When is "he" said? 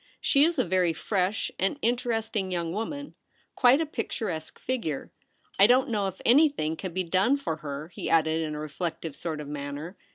7.89-8.09